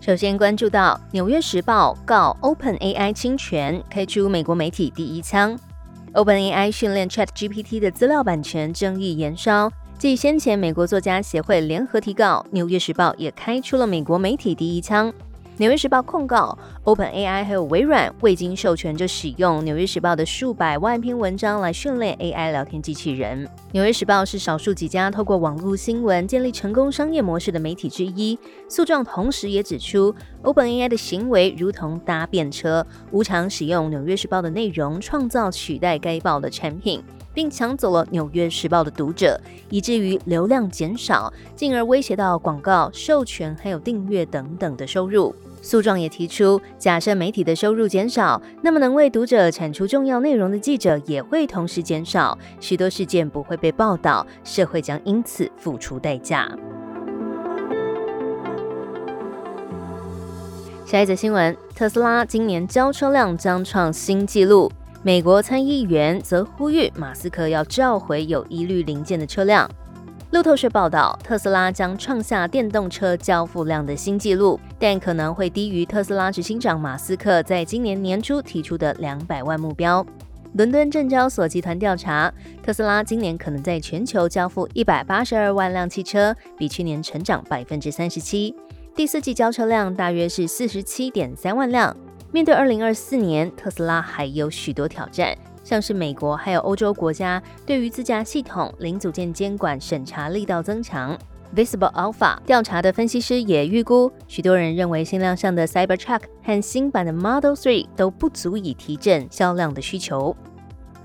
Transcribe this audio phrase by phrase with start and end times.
[0.00, 5.54] 首先关注到《纽约时报》告 OpenAI 侵权，开出美国媒体第一枪。
[6.14, 15.12] OpenAI 训练 ChatGPT 的资料版权争议延烧，继先前美国作家协会联合提告，《纽约时报》也开出了美国媒体第一枪。
[15.60, 23.46] 纽约时报控告 OpenAI 还有微软未经授权就使用纽约时报的数百万篇文章来训练 AI 聊天机器人。
[23.72, 28.38] 纽约时报是少数几家透过网络新闻建立成功商业模式的媒体之一。
[28.70, 30.14] 诉状同时也指出
[30.44, 37.02] ，OpenAI 的行为如同搭便车，无偿使用纽约时报的内容，创造取代该报的产品，
[37.34, 39.38] 并抢走了纽约时报的读者，
[39.68, 45.34] 以至于流量减少，进而威胁到广告、授权还有订阅等等的收入。
[45.62, 56.50] 诉状也提出，假设媒体的收入减少，那么能为读者产出重要内容的记者也会同时减少，许多事件不会被报道，社会将因此付出代价。
[60.86, 64.68] 下一则新闻：特斯拉今年交车量将创新纪录，
[65.02, 69.70] 美国参议员则呼吁马斯克要召回有疑虑零件的车辆。
[70.30, 80.06] 路透社报道，特斯拉将创下电动车交付量的新纪录，但可能会低于特斯拉执行长马斯克在今年年初提出的两百万目标。
[80.52, 88.54] 伦敦证交所集团调查，特斯拉今年可能在全球交付一百八十二万辆汽车，比去年成长百分之三十七。
[88.94, 91.96] 第四季交车量大约是四十七点三万辆。
[92.30, 95.36] 面对二零二四年，特斯拉还有许多挑战。
[95.62, 101.16] 像是美国还有欧洲国家对于自驾系统零组件监管审查力道增强
[101.54, 110.36] ，Visible Alpha 调查的分析师也预估，许多人认为新亮相的 Cybertruck 和新版的 Model 3都不足以提振销量的需求。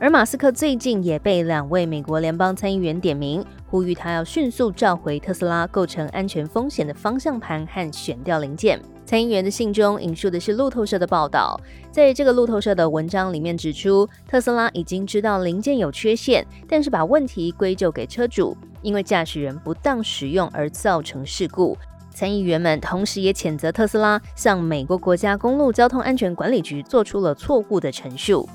[0.00, 8.80] 而马斯克最近也被两位美国联邦参议员点名，呼吁他要迅速召回特斯拉构成安全风险的方向盘和悬吊零件。
[9.04, 11.58] 参议员的信中引述的是路透社的报道，
[11.90, 21.76] 在这个路透社的文章里面指出，特斯拉已经知道零件有缺陷，但是把问题归咎给车主，因为驾驶人不当使用而造成事故。
[22.10, 28.48] 参议员们同时也谴责特斯拉向美国国家公路交通安全管理局做出了错误的陈述。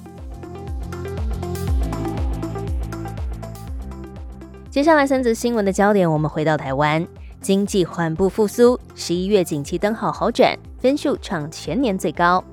[4.74, 7.08] 接下来三则新闻的焦点，我们回到台湾。
[7.40, 12.44] 经济缓步复苏，十一月景气灯号好转，分数创全年最高。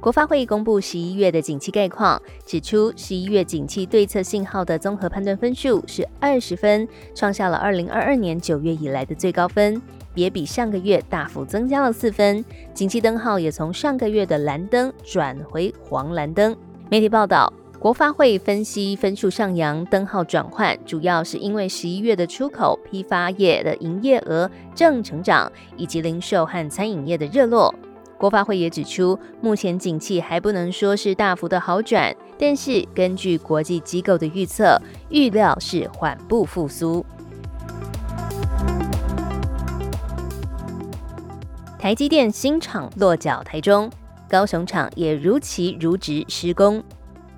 [0.00, 9.80] 国发会议公布十一月的景气概况，指出十一月景气对策信号的综合判断分数是二十分，创下了二零二二年九月以来的最高分，
[10.16, 12.44] 也比上个月大幅增加了四分。
[12.74, 16.56] 景气灯号也从上个月的蓝灯转回黄蓝灯。
[16.90, 17.52] 媒体报道。
[17.82, 27.74] 国发会分析分数上扬，灯号转换，主要是因为十一月的出口批发业的营业额正成长，以及零售和餐饮业的热络。
[28.16, 37.04] 国发会也指出，目前景气还不能说是大幅的好转，但是根据国际机构的预测，预料是缓步复苏。
[41.80, 43.90] 台积电新厂落脚台中，
[44.30, 46.80] 高雄厂也如期如职施工。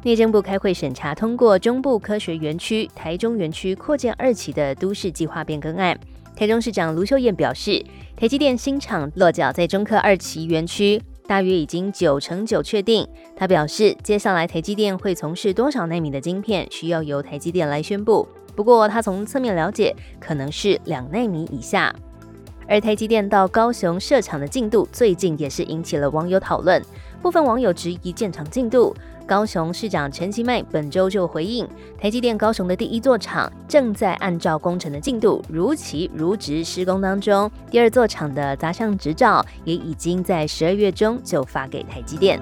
[0.04, 5.98] 内政部开会审查通过中部科学园区台中园区扩建二期的都市计划变更案。
[6.36, 7.82] 台中市长卢秀燕表示，
[8.14, 13.08] 台积电新厂落脚在中科二期园区，大约已经九成九确定。
[13.34, 18.28] 他表示，接下来台积电会从事多少纳米的晶片，需要由台积电来宣布。
[18.54, 21.94] 不过，他从侧面了解，可能是两纳米以下。
[22.66, 26.82] 而台积电到高雄设厂的进度，最近也是引起了网友讨论。
[27.22, 28.94] 部分网友质疑建厂进度。
[29.26, 31.66] 高雄市长陈其迈本周就回应，
[31.98, 42.38] 台积电高雄的第一座厂正在按照工程的进度如期如职施工当中，第二座厂的杂项执照也已经在十二月中就发给台积电。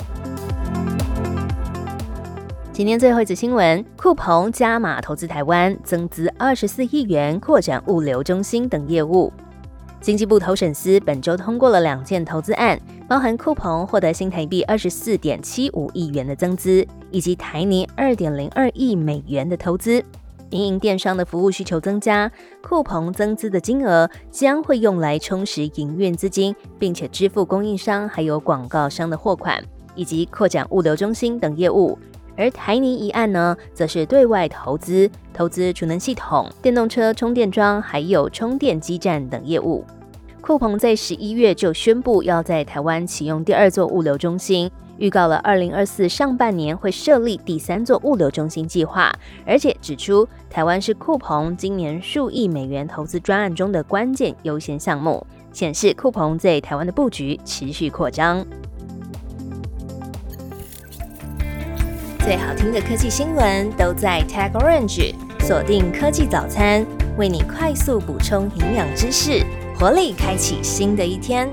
[2.73, 9.33] 今天最后一则新闻，酷鹏加码投资台湾，增资二十四亿元，扩展物流中心等业务。
[10.03, 12.77] 经济部投审司本周通过了两件投资案，
[13.09, 20.05] 包含酷鹏获得新台币二十四点七五亿元的增资，以及台泥二点零二亿美元的投资。
[20.51, 29.63] 民营电商的服务需求增加，酷鹏增资的金额将会用来充实营运资金，并且支付供应商还有广告商的货款。
[29.95, 31.99] 以及扩展物流中心等业务。
[32.37, 39.85] 而台泥一案呢，则是对外投资，投资储能系统、电动车充电桩，还有充电基站等业务。
[40.41, 44.69] 库鹏在十一月就宣布要在台湾启用第二座物流中心，
[44.99, 49.13] 预告了二零二四上半年会设立第三座物流中心计划，
[49.47, 58.45] 而且指出台湾是库鹏今年数亿美元投资专案中的关键优先项目，显示库鹏在台湾的布局持续扩张。
[62.25, 66.87] 最好听的科技新闻都在 Tag Orange，锁定科技早餐，
[67.19, 69.45] 为你快速补充营养知识，
[69.77, 71.51] 活力开启新的一天。